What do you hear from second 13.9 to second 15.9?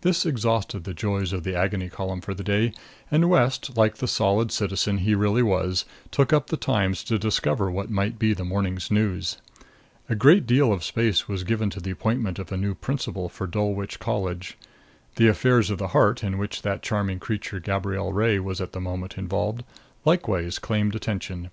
College. The affairs of the